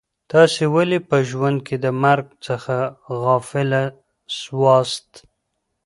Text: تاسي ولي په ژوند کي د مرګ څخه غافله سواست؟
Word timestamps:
تاسي 0.31 0.65
ولي 0.75 0.99
په 1.09 1.17
ژوند 1.29 1.57
کي 1.67 1.75
د 1.83 1.85
مرګ 2.03 2.27
څخه 2.47 2.75
غافله 3.21 3.83
سواست؟ 4.39 5.09